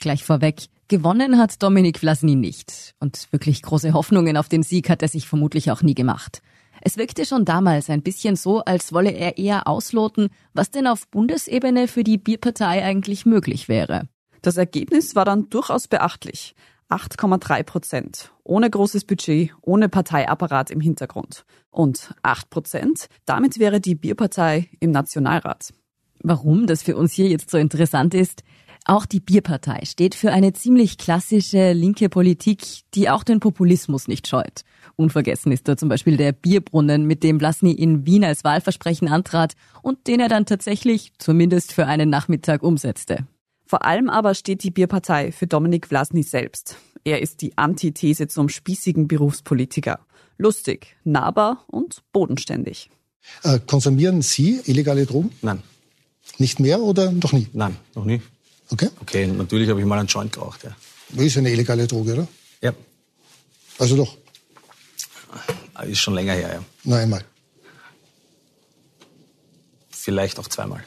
[0.00, 2.94] Gleich vorweg, gewonnen hat Dominik Vlasny nicht.
[3.00, 6.42] Und wirklich große Hoffnungen auf den Sieg hat er sich vermutlich auch nie gemacht.
[6.84, 11.06] Es wirkte schon damals ein bisschen so, als wolle er eher ausloten, was denn auf
[11.08, 14.08] Bundesebene für die Bierpartei eigentlich möglich wäre.
[14.42, 16.56] Das Ergebnis war dann durchaus beachtlich.
[16.90, 18.32] 8,3 Prozent.
[18.42, 21.44] Ohne großes Budget, ohne Parteiapparat im Hintergrund.
[21.70, 25.72] Und 8 Prozent, damit wäre die Bierpartei im Nationalrat.
[26.18, 28.42] Warum das für uns hier jetzt so interessant ist?
[28.84, 32.62] Auch die Bierpartei steht für eine ziemlich klassische linke Politik,
[32.94, 34.62] die auch den Populismus nicht scheut.
[34.96, 39.54] Unvergessen ist da zum Beispiel der Bierbrunnen, mit dem Blasny in Wien als Wahlversprechen antrat
[39.82, 43.26] und den er dann tatsächlich, zumindest für einen Nachmittag, umsetzte.
[43.64, 46.76] Vor allem aber steht die Bierpartei für Dominik Vlasny selbst.
[47.04, 50.00] Er ist die Antithese zum spießigen Berufspolitiker.
[50.38, 52.90] Lustig, nahbar und bodenständig.
[53.44, 55.30] Äh, konsumieren Sie illegale Drogen?
[55.40, 55.62] Nein.
[56.38, 57.48] Nicht mehr oder noch nie?
[57.52, 58.20] Nein, noch nie.
[58.72, 58.88] Okay.
[59.00, 60.74] Okay, natürlich habe ich mal einen Joint geraucht, ja.
[61.22, 62.28] Ist eine illegale Droge, oder?
[62.62, 62.72] Ja.
[63.78, 64.16] Also doch.
[65.84, 66.64] Ist schon länger her, ja.
[66.84, 67.22] Nur einmal.
[69.90, 70.82] Vielleicht auch zweimal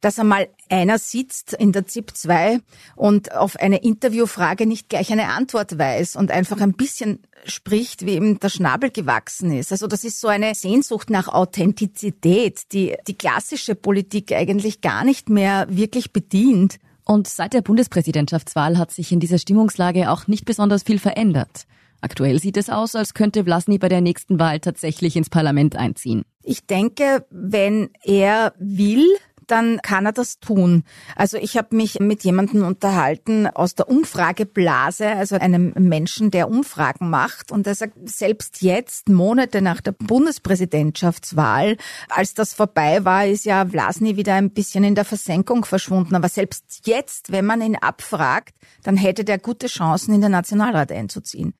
[0.00, 2.60] dass einmal einer sitzt in der ZIP 2
[2.94, 8.14] und auf eine Interviewfrage nicht gleich eine Antwort weiß und einfach ein bisschen spricht, wie
[8.14, 9.72] ihm der Schnabel gewachsen ist.
[9.72, 15.30] Also das ist so eine Sehnsucht nach Authentizität, die die klassische Politik eigentlich gar nicht
[15.30, 16.78] mehr wirklich bedient.
[17.10, 21.64] Und seit der Bundespräsidentschaftswahl hat sich in dieser Stimmungslage auch nicht besonders viel verändert.
[22.02, 26.24] Aktuell sieht es aus, als könnte Vlasny bei der nächsten Wahl tatsächlich ins Parlament einziehen.
[26.42, 29.06] Ich denke, wenn er will,
[29.50, 30.84] dann kann er das tun.
[31.16, 37.10] Also ich habe mich mit jemandem unterhalten aus der Umfrageblase, also einem Menschen, der Umfragen
[37.10, 37.50] macht.
[37.52, 41.76] Und er sagt, selbst jetzt, Monate nach der Bundespräsidentschaftswahl,
[42.08, 46.14] als das vorbei war, ist ja Vlasny wieder ein bisschen in der Versenkung verschwunden.
[46.14, 50.92] Aber selbst jetzt, wenn man ihn abfragt, dann hätte der gute Chancen, in den Nationalrat
[50.92, 51.54] einzuziehen.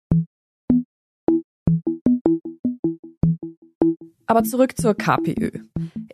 [4.26, 5.50] Aber zurück zur KPÖ.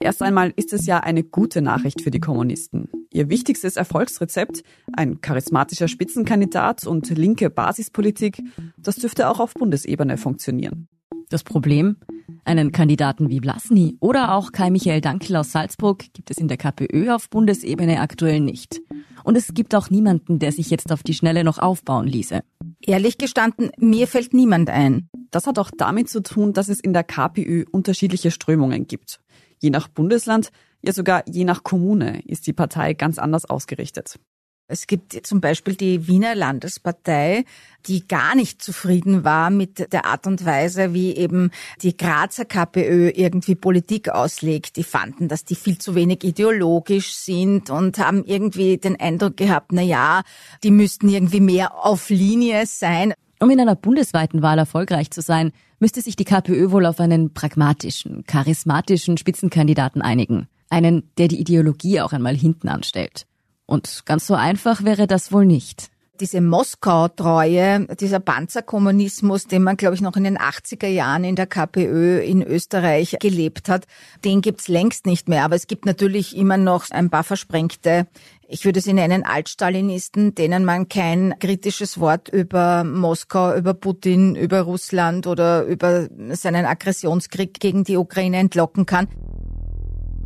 [0.00, 2.88] Erst einmal ist es ja eine gute Nachricht für die Kommunisten.
[3.12, 8.42] Ihr wichtigstes Erfolgsrezept, ein charismatischer Spitzenkandidat und linke Basispolitik,
[8.76, 10.88] das dürfte auch auf Bundesebene funktionieren.
[11.28, 11.96] Das Problem?
[12.44, 16.56] Einen Kandidaten wie Blasny oder auch Kai Michael Dankel aus Salzburg gibt es in der
[16.56, 18.80] KPÖ auf Bundesebene aktuell nicht.
[19.24, 22.42] Und es gibt auch niemanden, der sich jetzt auf die Schnelle noch aufbauen ließe.
[22.82, 25.08] Ehrlich gestanden, mir fällt niemand ein.
[25.30, 29.20] Das hat auch damit zu tun, dass es in der KPÖ unterschiedliche Strömungen gibt.
[29.64, 30.50] Je nach Bundesland,
[30.82, 34.18] ja sogar je nach Kommune ist die Partei ganz anders ausgerichtet.
[34.66, 37.46] Es gibt zum Beispiel die Wiener Landespartei,
[37.86, 41.50] die gar nicht zufrieden war mit der Art und Weise, wie eben
[41.80, 44.76] die Grazer KPÖ irgendwie Politik auslegt.
[44.76, 49.72] Die fanden, dass die viel zu wenig ideologisch sind und haben irgendwie den Eindruck gehabt,
[49.72, 50.24] na ja,
[50.62, 53.14] die müssten irgendwie mehr auf Linie sein.
[53.40, 57.34] Um in einer bundesweiten Wahl erfolgreich zu sein, müsste sich die KPÖ wohl auf einen
[57.34, 60.48] pragmatischen, charismatischen Spitzenkandidaten einigen.
[60.70, 63.26] Einen, der die Ideologie auch einmal hinten anstellt.
[63.66, 65.90] Und ganz so einfach wäre das wohl nicht.
[66.20, 71.46] Diese Moskau-Treue, dieser Panzerkommunismus, den man, glaube ich, noch in den 80er Jahren in der
[71.46, 73.86] KPÖ in Österreich gelebt hat,
[74.24, 75.44] den gibt's längst nicht mehr.
[75.44, 78.06] Aber es gibt natürlich immer noch ein paar versprengte,
[78.46, 84.60] ich würde sie nennen Altstalinisten, denen man kein kritisches Wort über Moskau, über Putin, über
[84.60, 89.08] Russland oder über seinen Aggressionskrieg gegen die Ukraine entlocken kann.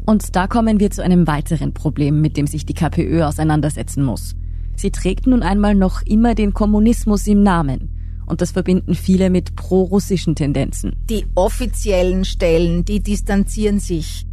[0.05, 4.35] Und da kommen wir zu einem weiteren Problem, mit dem sich die KPÖ auseinandersetzen muss.
[4.79, 7.91] Sie trägt nun einmal noch immer den Kommunismus im Namen.
[8.27, 10.95] Und das verbinden viele mit pro-russischen Tendenzen.
[11.11, 14.25] Die offiziellen Stellen, die distanzieren sich.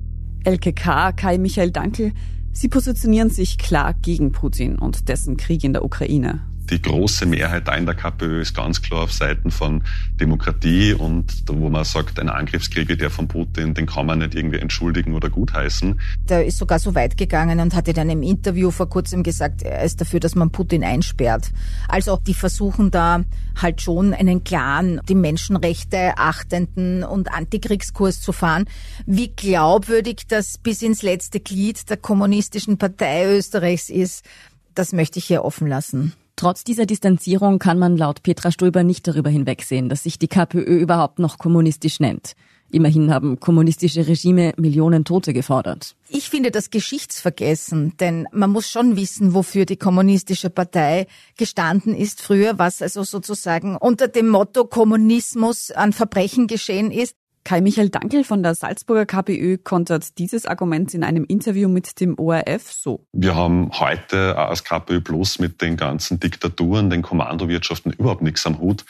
[0.43, 2.11] LKK, Kai Michael Dankel,
[2.51, 7.67] sie positionieren sich klar gegen Putin und dessen Krieg in der Ukraine die große Mehrheit
[7.67, 9.83] da in der KPÖ ist ganz klar auf Seiten von
[10.19, 14.35] Demokratie und wo man sagt, ein Angriffskrieg wie der von Putin, den kann man nicht
[14.35, 15.99] irgendwie entschuldigen oder gutheißen.
[16.29, 19.83] Der ist sogar so weit gegangen und hat in einem Interview vor kurzem gesagt, er
[19.83, 21.51] ist dafür, dass man Putin einsperrt.
[21.87, 23.23] Also die versuchen da
[23.61, 28.65] halt schon einen klaren, die Menschenrechte achtenden und Antikriegskurs zu fahren.
[29.05, 34.25] Wie glaubwürdig das bis ins letzte Glied der kommunistischen Partei Österreichs ist,
[34.73, 36.13] das möchte ich hier offen lassen.
[36.37, 40.79] Trotz dieser Distanzierung kann man laut Petra Stoiber nicht darüber hinwegsehen, dass sich die KPÖ
[40.79, 42.35] überhaupt noch kommunistisch nennt.
[42.71, 45.95] Immerhin haben kommunistische Regime Millionen Tote gefordert.
[46.09, 52.21] Ich finde das Geschichtsvergessen, denn man muss schon wissen, wofür die kommunistische Partei gestanden ist
[52.21, 57.15] früher, was also sozusagen unter dem Motto Kommunismus an Verbrechen geschehen ist.
[57.45, 62.17] Kai Michael Dankel von der Salzburger KPÖ kontert dieses Argument in einem Interview mit dem
[62.17, 63.05] ORF so.
[63.13, 68.57] Wir haben heute als KPÖ Plus mit den ganzen Diktaturen, den Kommandowirtschaften überhaupt nichts am
[68.57, 68.83] Hut.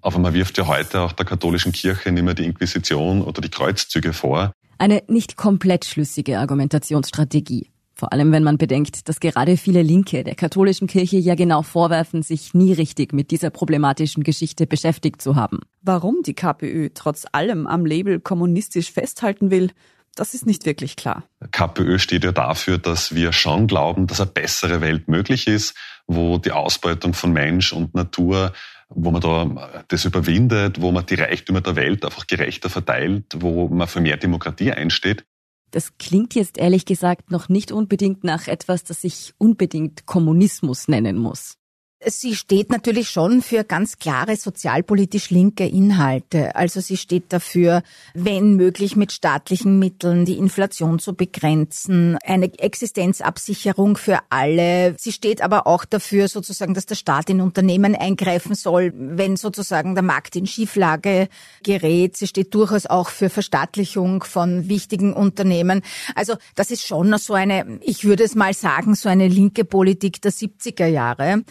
[0.00, 3.50] Aber man wirft ja heute auch der katholischen Kirche nicht mehr die Inquisition oder die
[3.50, 4.52] Kreuzzüge vor.
[4.78, 7.68] Eine nicht komplett schlüssige Argumentationsstrategie.
[7.98, 12.22] Vor allem, wenn man bedenkt, dass gerade viele Linke der katholischen Kirche ja genau vorwerfen,
[12.22, 15.58] sich nie richtig mit dieser problematischen Geschichte beschäftigt zu haben.
[15.82, 19.72] Warum die KPÖ trotz allem am Label kommunistisch festhalten will,
[20.14, 21.24] das ist nicht wirklich klar.
[21.50, 26.38] KPÖ steht ja dafür, dass wir schon glauben, dass eine bessere Welt möglich ist, wo
[26.38, 28.52] die Ausbeutung von Mensch und Natur
[28.90, 33.68] wo man da das überwindet, wo man die Reichtümer der Welt einfach gerechter verteilt, wo
[33.68, 35.26] man für mehr Demokratie einsteht.
[35.70, 41.18] Das klingt jetzt ehrlich gesagt noch nicht unbedingt nach etwas, das sich unbedingt Kommunismus nennen
[41.18, 41.58] muss.
[42.06, 46.54] Sie steht natürlich schon für ganz klare sozialpolitisch linke Inhalte.
[46.54, 47.82] Also sie steht dafür,
[48.14, 54.94] wenn möglich mit staatlichen Mitteln die Inflation zu begrenzen, eine Existenzabsicherung für alle.
[54.96, 59.96] Sie steht aber auch dafür sozusagen, dass der Staat in Unternehmen eingreifen soll, wenn sozusagen
[59.96, 61.28] der Markt in Schieflage
[61.64, 62.16] gerät.
[62.16, 65.82] Sie steht durchaus auch für Verstaatlichung von wichtigen Unternehmen.
[66.14, 70.22] Also das ist schon so eine, ich würde es mal sagen, so eine linke Politik
[70.22, 71.42] der 70er Jahre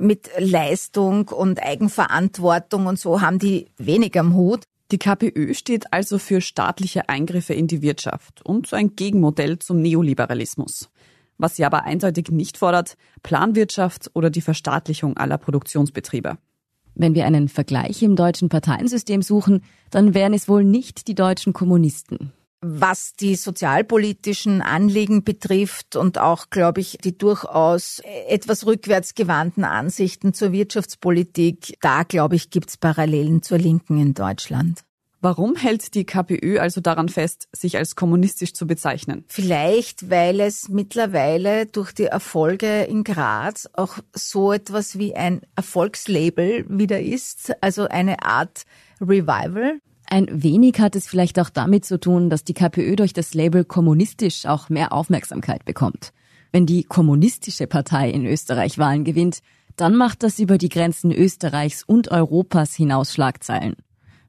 [0.00, 4.64] mit Leistung und Eigenverantwortung und so haben die wenig am Hut.
[4.90, 10.90] Die KPÖ steht also für staatliche Eingriffe in die Wirtschaft und ein Gegenmodell zum Neoliberalismus.
[11.38, 16.38] Was sie aber eindeutig nicht fordert, Planwirtschaft oder die Verstaatlichung aller Produktionsbetriebe.
[16.94, 21.52] Wenn wir einen Vergleich im deutschen Parteiensystem suchen, dann wären es wohl nicht die deutschen
[21.52, 22.32] Kommunisten
[22.64, 30.52] was die sozialpolitischen Anliegen betrifft und auch, glaube ich, die durchaus etwas rückwärtsgewandten Ansichten zur
[30.52, 34.80] Wirtschaftspolitik, da, glaube ich, gibt es Parallelen zur Linken in Deutschland.
[35.20, 39.24] Warum hält die KPÖ also daran fest, sich als kommunistisch zu bezeichnen?
[39.26, 46.66] Vielleicht, weil es mittlerweile durch die Erfolge in Graz auch so etwas wie ein Erfolgslabel
[46.68, 48.64] wieder ist, also eine Art
[49.00, 49.78] Revival.
[50.06, 53.64] Ein wenig hat es vielleicht auch damit zu tun, dass die KPÖ durch das Label
[53.64, 56.12] kommunistisch auch mehr Aufmerksamkeit bekommt.
[56.52, 59.40] Wenn die kommunistische Partei in Österreich Wahlen gewinnt,
[59.76, 63.74] dann macht das über die Grenzen Österreichs und Europas hinaus Schlagzeilen.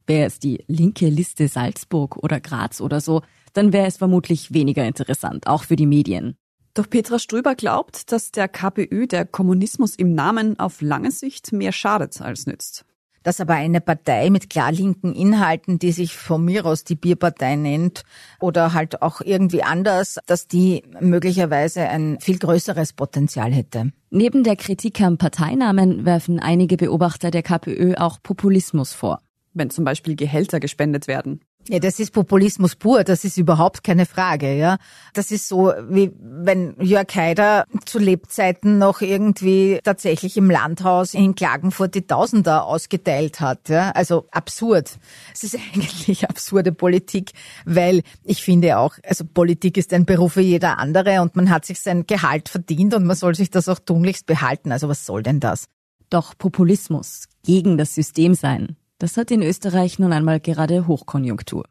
[0.08, 3.22] Wäre es die linke Liste Salzburg oder Graz oder so,
[3.54, 6.36] dann wäre es vermutlich weniger interessant, auch für die Medien.
[6.74, 11.72] Doch Petra Ströber glaubt, dass der KPÖ der Kommunismus im Namen auf lange Sicht mehr
[11.72, 12.86] schadet als nützt
[13.26, 17.56] dass aber eine Partei mit klar linken Inhalten, die sich von mir aus die Bierpartei
[17.56, 18.04] nennt
[18.40, 23.92] oder halt auch irgendwie anders, dass die möglicherweise ein viel größeres Potenzial hätte.
[24.12, 29.22] Neben der Kritik am Parteinamen werfen einige Beobachter der KPÖ auch Populismus vor.
[29.54, 31.42] Wenn zum Beispiel Gehälter gespendet werden.
[31.68, 34.78] Ja, das ist Populismus pur, das ist überhaupt keine Frage, ja.
[35.14, 41.34] Das ist so, wie wenn Jörg Haider zu Lebzeiten noch irgendwie tatsächlich im Landhaus in
[41.34, 43.90] Klagenfurt die Tausender ausgeteilt hat, ja.
[43.92, 44.92] Also absurd.
[45.34, 47.32] Es ist eigentlich absurde Politik,
[47.66, 51.66] weil ich finde auch, also Politik ist ein Beruf wie jeder andere und man hat
[51.66, 54.72] sich sein Gehalt verdient und man soll sich das auch tunlichst behalten.
[54.72, 55.66] Also was soll denn das?
[56.12, 61.66] Doch Populismus gegen das System sein, das hat in Österreich nun einmal gerade Hochkonjunktur.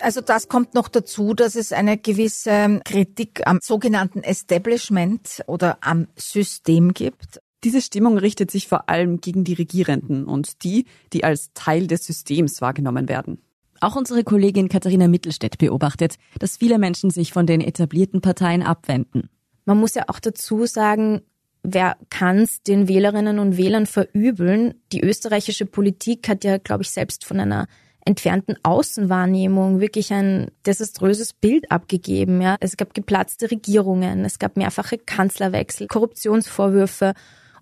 [0.00, 6.06] Also das kommt noch dazu, dass es eine gewisse Kritik am sogenannten Establishment oder am
[6.16, 7.40] System gibt.
[7.64, 12.04] Diese Stimmung richtet sich vor allem gegen die Regierenden und die, die als Teil des
[12.04, 13.42] Systems wahrgenommen werden.
[13.80, 19.28] Auch unsere Kollegin Katharina Mittelstädt beobachtet, dass viele Menschen sich von den etablierten Parteien abwenden.
[19.64, 21.22] Man muss ja auch dazu sagen,
[21.66, 24.74] wer kann es den Wählerinnen und Wählern verübeln?
[24.92, 27.66] Die österreichische Politik hat ja, glaube ich, selbst von einer
[28.04, 32.40] entfernten Außenwahrnehmung wirklich ein desaströses Bild abgegeben.
[32.40, 32.56] Ja.
[32.60, 37.14] Es gab geplatzte Regierungen, es gab mehrfache Kanzlerwechsel, Korruptionsvorwürfe.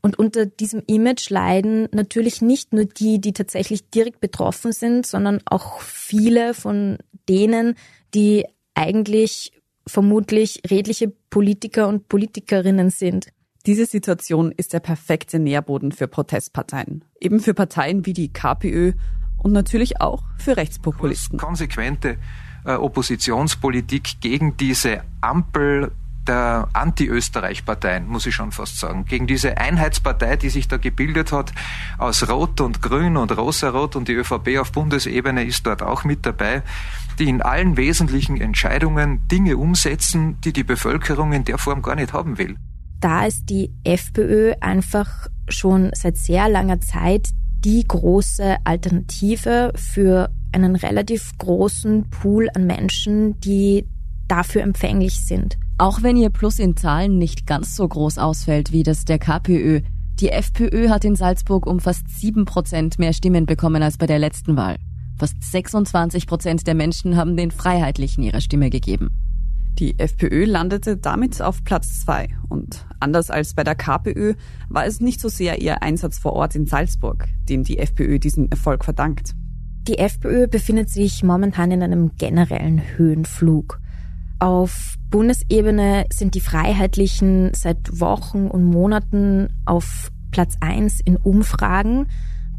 [0.03, 5.41] Und unter diesem Image leiden natürlich nicht nur die, die tatsächlich direkt betroffen sind, sondern
[5.47, 7.75] auch viele von denen,
[8.15, 9.53] die eigentlich
[9.87, 13.29] vermutlich redliche Politiker und Politikerinnen sind.
[13.67, 17.03] Diese Situation ist der perfekte Nährboden für Protestparteien.
[17.19, 18.93] Eben für Parteien wie die KPÖ
[19.39, 21.39] und natürlich auch für Rechtspopulisten.
[21.39, 22.19] Konsequente
[22.67, 25.93] äh, Oppositionspolitik gegen diese Ampel
[26.27, 29.07] der Anti-Österreich-Parteien, muss ich schon fast sagen.
[29.07, 31.53] Gegen diese Einheitspartei, die sich da gebildet hat
[31.97, 36.27] aus Rot und Grün und Rosarot und die ÖVP auf Bundesebene ist dort auch mit
[36.27, 36.63] dabei,
[37.19, 42.13] die in allen wesentlichen Entscheidungen Dinge umsetzen, die die Bevölkerung in der Form gar nicht
[42.13, 42.57] haben will.
[43.05, 47.29] Da ist die FPÖ einfach schon seit sehr langer Zeit
[47.63, 53.87] die große Alternative für einen relativ großen Pool an Menschen, die
[54.27, 55.59] dafür empfänglich sind.
[55.77, 59.83] Auch wenn ihr Plus in Zahlen nicht ganz so groß ausfällt wie das der KPÖ,
[60.19, 64.19] die FPÖ hat in Salzburg um fast sieben Prozent mehr Stimmen bekommen als bei der
[64.19, 64.77] letzten Wahl.
[65.19, 69.11] Fast 26 Prozent der Menschen haben den Freiheitlichen ihre Stimme gegeben.
[69.79, 72.29] Die FPÖ landete damit auf Platz zwei.
[72.49, 74.35] Und anders als bei der KPÖ
[74.69, 78.51] war es nicht so sehr ihr Einsatz vor Ort in Salzburg, dem die FPÖ diesen
[78.51, 79.35] Erfolg verdankt.
[79.89, 83.81] Die FPÖ befindet sich momentan in einem generellen Höhenflug.
[84.39, 92.07] Auf Bundesebene sind die Freiheitlichen seit Wochen und Monaten auf Platz eins in Umfragen.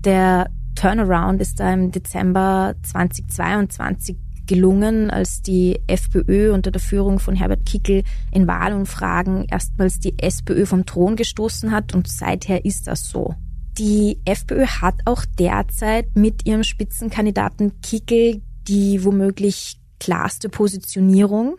[0.04, 7.36] Der Turnaround ist da im Dezember 2022 gelungen, als die FPÖ unter der Führung von
[7.36, 13.10] Herbert Kickel in Wahlumfragen erstmals die SPÖ vom Thron gestoßen hat und seither ist das
[13.10, 13.36] so.
[13.78, 21.58] Die FPÖ hat auch derzeit mit ihrem Spitzenkandidaten Kickel die womöglich klarste Positionierung.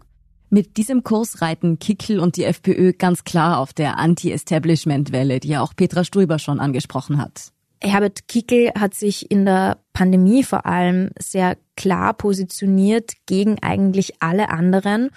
[0.49, 5.61] Mit diesem Kurs reiten Kickel und die FPÖ ganz klar auf der Anti-Establishment-Welle, die ja
[5.61, 7.53] auch Petra Stuiber schon angesprochen hat.
[7.83, 14.49] Herbert Kickel hat sich in der Pandemie vor allem sehr klar positioniert gegen eigentlich alle
[14.49, 15.11] anderen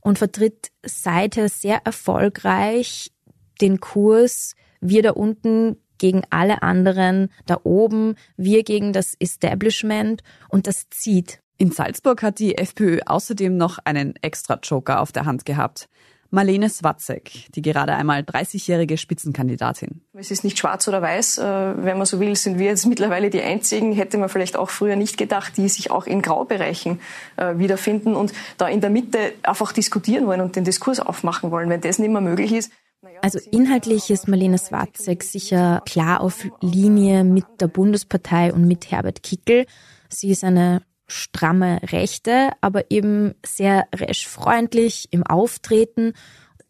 [0.00, 3.10] und vertritt seither sehr erfolgreich
[3.60, 10.66] den Kurs wir da unten gegen alle anderen da oben, wir gegen das Establishment und
[10.66, 11.40] das zieht.
[11.56, 15.88] In Salzburg hat die FPÖ außerdem noch einen extra Joker auf der Hand gehabt.
[16.34, 20.02] Marlene Swatzek, die gerade einmal 30-jährige Spitzenkandidatin.
[20.12, 21.38] Es ist nicht schwarz oder weiß.
[21.38, 21.42] Äh,
[21.84, 24.96] wenn man so will, sind wir jetzt mittlerweile die Einzigen, hätte man vielleicht auch früher
[24.96, 27.00] nicht gedacht, die sich auch in Graubereichen
[27.36, 31.70] äh, wiederfinden und da in der Mitte einfach diskutieren wollen und den Diskurs aufmachen wollen.
[31.70, 32.72] Wenn das nicht mehr möglich ist,
[33.20, 39.22] also inhaltlich ist Marlene Swatzek sicher klar auf Linie mit der Bundespartei und mit Herbert
[39.22, 39.66] Kickel.
[40.08, 46.12] Sie ist eine stramme Rechte, aber eben sehr resch freundlich im Auftreten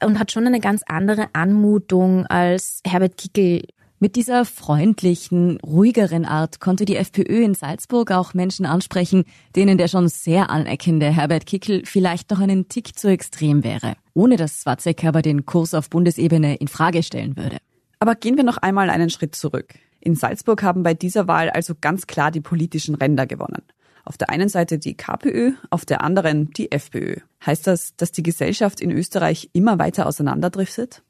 [0.03, 3.63] und hat schon eine ganz andere Anmutung als Herbert Kickel.
[4.01, 9.25] Mit dieser freundlichen, ruhigeren Art konnte die FPÖ in Salzburg auch Menschen ansprechen,
[9.57, 14.37] denen der schon sehr aneckende Herbert Kickel vielleicht noch einen Tick zu extrem wäre, ohne
[14.37, 17.59] dass Swatzek aber den Kurs auf Bundesebene in Frage stellen würde.
[17.99, 19.75] Aber gehen wir noch einmal einen Schritt zurück.
[20.01, 23.63] In Salzburg haben bei dieser Wahl also ganz klar die politischen Ränder gewonnen.
[24.05, 27.17] Auf der einen Seite die KPÖ, auf der anderen die FPÖ.
[27.45, 31.03] Heißt das, dass die Gesellschaft in Österreich immer weiter auseinanderdriftet?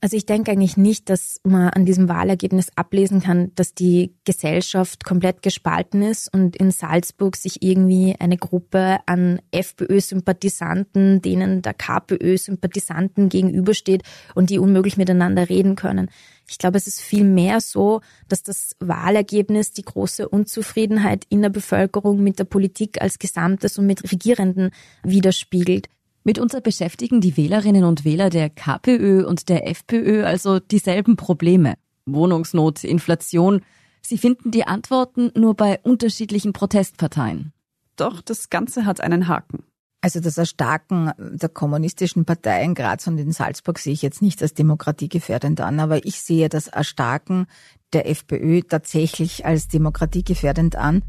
[0.00, 5.02] Also ich denke eigentlich nicht, dass man an diesem Wahlergebnis ablesen kann, dass die Gesellschaft
[5.02, 13.30] komplett gespalten ist und in Salzburg sich irgendwie eine Gruppe an FPÖ-Sympathisanten, denen der KPÖ-Sympathisanten
[13.30, 14.02] gegenübersteht
[14.34, 16.10] und die unmöglich miteinander reden können.
[16.50, 21.48] Ich glaube, es ist viel mehr so, dass das Wahlergebnis die große Unzufriedenheit in der
[21.48, 24.70] Bevölkerung mit der Politik als Gesamtes und mit Regierenden
[25.02, 25.88] widerspiegelt.
[26.24, 31.74] Mitunter beschäftigen die Wählerinnen und Wähler der KPÖ und der FPÖ also dieselben Probleme.
[32.06, 33.60] Wohnungsnot, Inflation.
[34.00, 37.52] Sie finden die Antworten nur bei unterschiedlichen Protestparteien.
[37.96, 39.64] Doch das Ganze hat einen Haken.
[40.00, 44.42] Also das Erstarken der kommunistischen Partei in Graz und in Salzburg sehe ich jetzt nicht
[44.42, 47.46] als demokratiegefährdend an, aber ich sehe das Erstarken
[47.92, 51.02] der FPÖ tatsächlich als demokratiegefährdend an.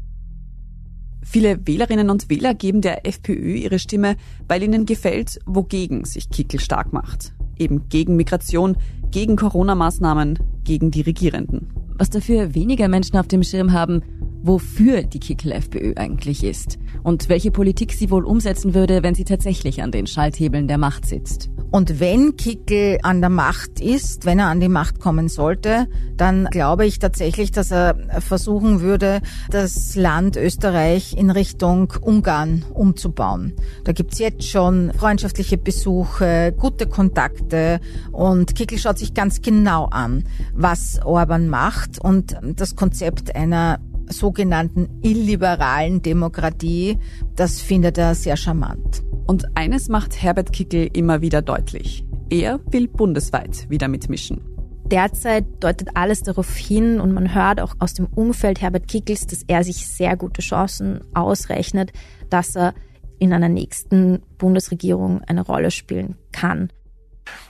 [1.28, 6.60] Viele Wählerinnen und Wähler geben der FPÖ ihre Stimme, weil ihnen gefällt, wogegen sich Kickel
[6.60, 7.34] stark macht.
[7.58, 8.76] Eben gegen Migration,
[9.10, 11.66] gegen Corona-Maßnahmen, gegen die Regierenden.
[11.98, 14.02] Was dafür weniger Menschen auf dem Schirm haben,
[14.42, 19.82] wofür die Kickel-FPÖ eigentlich ist und welche Politik sie wohl umsetzen würde, wenn sie tatsächlich
[19.82, 21.50] an den Schalthebeln der Macht sitzt.
[21.76, 26.46] Und wenn Kickel an der Macht ist, wenn er an die Macht kommen sollte, dann
[26.46, 33.52] glaube ich tatsächlich, dass er versuchen würde, das Land Österreich in Richtung Ungarn umzubauen.
[33.84, 40.24] Da gibt's jetzt schon freundschaftliche Besuche, gute Kontakte und Kickel schaut sich ganz genau an,
[40.54, 46.96] was Orban macht und das Konzept einer sogenannten illiberalen Demokratie,
[47.34, 49.02] das findet er sehr charmant.
[49.26, 52.04] Und eines macht Herbert Kickel immer wieder deutlich.
[52.30, 54.40] Er will bundesweit wieder mitmischen.
[54.84, 59.42] Derzeit deutet alles darauf hin und man hört auch aus dem Umfeld Herbert Kickels, dass
[59.48, 61.92] er sich sehr gute Chancen ausrechnet,
[62.30, 62.72] dass er
[63.18, 66.70] in einer nächsten Bundesregierung eine Rolle spielen kann.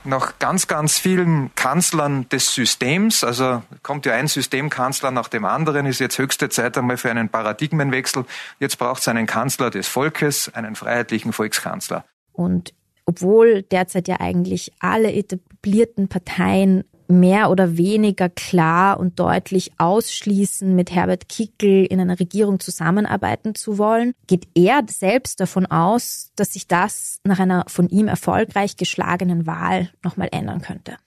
[0.03, 5.85] Nach ganz, ganz vielen Kanzlern des Systems, also kommt ja ein Systemkanzler nach dem anderen,
[5.85, 8.25] ist jetzt höchste Zeit einmal für einen Paradigmenwechsel.
[8.59, 12.05] Jetzt braucht es einen Kanzler des Volkes, einen freiheitlichen Volkskanzler.
[12.31, 12.73] Und
[13.05, 20.91] obwohl derzeit ja eigentlich alle etablierten Parteien mehr oder weniger klar und deutlich ausschließen, mit
[20.91, 26.67] Herbert Kickel in einer Regierung zusammenarbeiten zu wollen, geht er selbst davon aus, dass sich
[26.67, 30.97] das nach einer von ihm erfolgreich geschlagenen Wahl nochmal ändern könnte.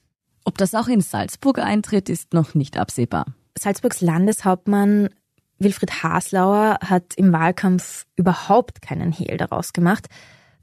[0.44, 3.26] Ob das auch in Salzburg eintritt, ist noch nicht absehbar.
[3.58, 5.10] Salzburgs Landeshauptmann
[5.58, 10.08] Wilfried Haslauer hat im Wahlkampf überhaupt keinen Hehl daraus gemacht,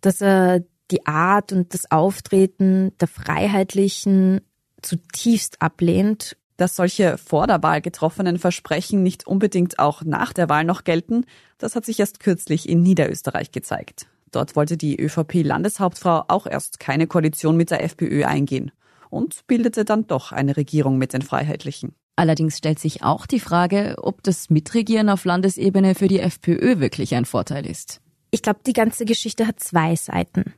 [0.01, 4.41] dass er die Art und das Auftreten der Freiheitlichen
[4.82, 6.38] zutiefst ablehnt.
[6.57, 11.25] Dass solche vor der Wahl getroffenen Versprechen nicht unbedingt auch nach der Wahl noch gelten,
[11.59, 14.07] das hat sich erst kürzlich in Niederösterreich gezeigt.
[14.32, 18.71] Dort wollte die ÖVP-Landeshauptfrau auch erst keine Koalition mit der FPÖ eingehen
[19.09, 21.93] und bildete dann doch eine Regierung mit den Freiheitlichen.
[22.15, 27.13] Allerdings stellt sich auch die Frage, ob das Mitregieren auf Landesebene für die FPÖ wirklich
[27.13, 28.01] ein Vorteil ist.
[28.32, 30.53] Ich glaube, die ganze Geschichte hat zwei Seiten.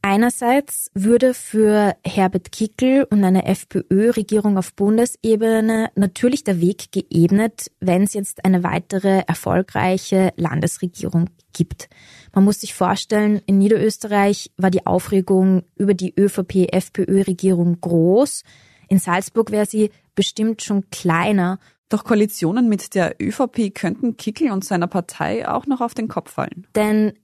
[0.00, 8.04] Einerseits würde für Herbert Kickel und eine FPÖ-Regierung auf Bundesebene natürlich der Weg geebnet, wenn
[8.04, 11.88] es jetzt eine weitere erfolgreiche Landesregierung gibt.
[12.32, 18.44] Man muss sich vorstellen, in Niederösterreich war die Aufregung über die ÖVP-FPÖ-Regierung groß.
[18.88, 21.58] In Salzburg wäre sie bestimmt schon kleiner.
[21.88, 26.30] Doch Koalitionen mit der ÖVP könnten Kickel und seiner Partei auch noch auf den Kopf
[26.30, 26.66] fallen.
[26.76, 27.14] Denn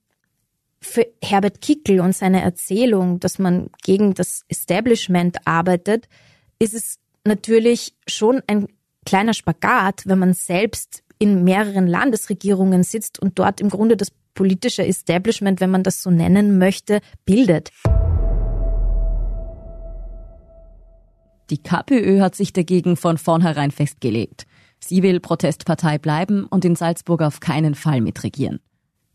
[0.84, 6.08] für Herbert Kickel und seine Erzählung, dass man gegen das Establishment arbeitet,
[6.58, 8.68] ist es natürlich schon ein
[9.06, 14.86] kleiner Spagat, wenn man selbst in mehreren Landesregierungen sitzt und dort im Grunde das politische
[14.86, 17.70] Establishment, wenn man das so nennen möchte, bildet.
[21.50, 24.46] Die KPÖ hat sich dagegen von vornherein festgelegt.
[24.80, 28.60] Sie will Protestpartei bleiben und in Salzburg auf keinen Fall mitregieren.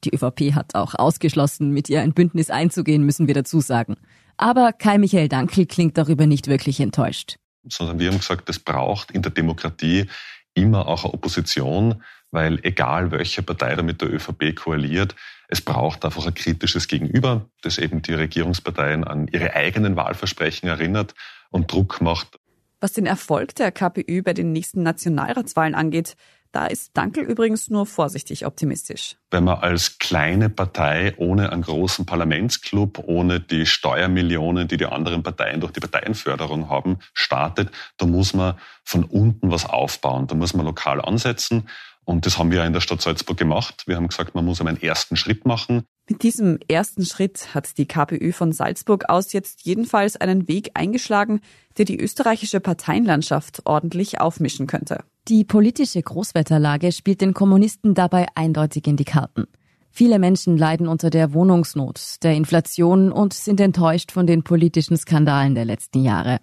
[0.03, 3.97] Die ÖVP hat auch ausgeschlossen, mit ihr ein Bündnis einzugehen, müssen wir dazu sagen.
[4.37, 7.37] Aber Kai Michael Dankel klingt darüber nicht wirklich enttäuscht.
[7.67, 10.05] Sondern wir haben gesagt, es braucht in der Demokratie
[10.53, 15.15] immer auch eine Opposition, weil egal welche Partei da mit der ÖVP koaliert,
[15.49, 21.15] es braucht einfach ein kritisches Gegenüber, das eben die Regierungsparteien an ihre eigenen Wahlversprechen erinnert
[21.49, 22.39] und Druck macht.
[22.79, 26.15] Was den Erfolg der KPÖ bei den nächsten Nationalratswahlen angeht,
[26.51, 29.15] da ist Dankel übrigens nur vorsichtig optimistisch.
[29.29, 35.21] Wenn man als kleine Partei ohne einen großen Parlamentsclub, ohne die Steuermillionen, die die anderen
[35.23, 40.27] Parteien durch die Parteienförderung haben, startet, da muss man von unten was aufbauen.
[40.27, 41.67] Da muss man lokal ansetzen.
[42.09, 43.83] Und das haben wir in der Stadt Salzburg gemacht.
[43.85, 45.83] Wir haben gesagt, man muss einen ersten Schritt machen.
[46.09, 51.41] Mit diesem ersten Schritt hat die KPÖ von Salzburg aus jetzt jedenfalls einen Weg eingeschlagen,
[51.77, 55.03] der die österreichische Parteienlandschaft ordentlich aufmischen könnte.
[55.30, 59.45] Die politische Großwetterlage spielt den Kommunisten dabei eindeutig in die Karten.
[59.91, 65.53] Viele Menschen leiden unter der Wohnungsnot, der Inflation und sind enttäuscht von den politischen Skandalen
[65.53, 66.39] der letzten Jahre.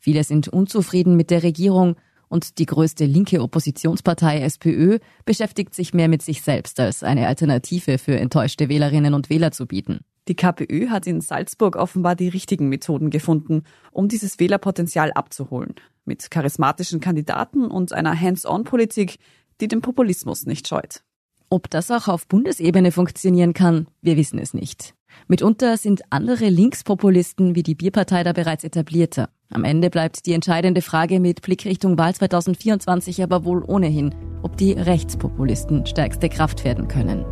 [0.00, 1.94] Viele sind unzufrieden mit der Regierung
[2.28, 7.98] und die größte linke Oppositionspartei SPÖ beschäftigt sich mehr mit sich selbst als eine Alternative
[7.98, 10.00] für enttäuschte Wählerinnen und Wähler zu bieten.
[10.28, 13.62] Die KPÖ hat in Salzburg offenbar die richtigen Methoden gefunden,
[13.92, 15.74] um dieses Wählerpotenzial abzuholen.
[16.04, 19.18] Mit charismatischen Kandidaten und einer Hands-on-Politik,
[19.60, 21.02] die den Populismus nicht scheut.
[21.48, 24.94] Ob das auch auf Bundesebene funktionieren kann, wir wissen es nicht.
[25.28, 29.30] Mitunter sind andere Linkspopulisten wie die Bierpartei da bereits etablierter.
[29.52, 34.56] Am Ende bleibt die entscheidende Frage mit Blick Richtung Wahl 2024 aber wohl ohnehin, ob
[34.56, 37.24] die Rechtspopulisten stärkste Kraft werden können.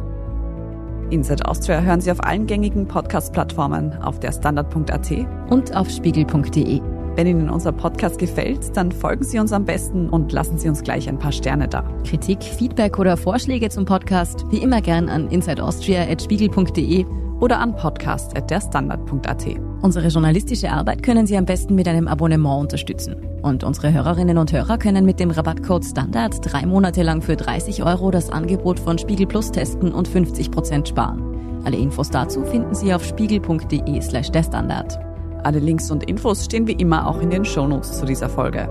[1.11, 5.11] Inside Austria hören Sie auf allen gängigen Podcast-Plattformen, auf der Standard.at
[5.51, 6.81] und auf spiegel.de.
[7.17, 10.83] Wenn Ihnen unser Podcast gefällt, dann folgen Sie uns am besten und lassen Sie uns
[10.83, 11.83] gleich ein paar Sterne da.
[12.05, 17.05] Kritik, Feedback oder Vorschläge zum Podcast wie immer gern an insideaustria.spiegel.de
[17.41, 19.47] oder an podcast.derstandard.at.
[19.83, 23.17] Unsere journalistische Arbeit können Sie am besten mit einem Abonnement unterstützen.
[23.43, 27.83] Und unsere Hörerinnen und Hörer können mit dem Rabattcode Standard drei Monate lang für 30
[27.85, 31.63] Euro das Angebot von Spiegel Plus testen und 50 Prozent sparen.
[31.65, 34.99] Alle Infos dazu finden Sie auf spiegel.de slash der Standard.
[35.43, 38.69] Alle Links und Infos stehen wie immer auch in den Shownotes zu dieser Folge.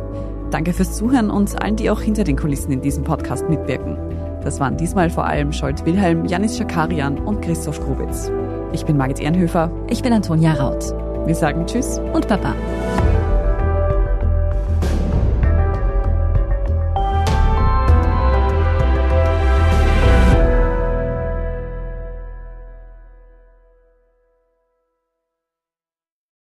[0.49, 3.97] Danke fürs Zuhören und allen, die auch hinter den Kulissen in diesem Podcast mitwirken.
[4.43, 8.31] Das waren diesmal vor allem Scholt Wilhelm, Janis Schakarian und Christoph Grubitz.
[8.73, 9.69] Ich bin Margit Ehrenhöfer.
[9.87, 10.83] Ich bin Antonia Raut.
[11.27, 12.55] Wir sagen Tschüss und Baba.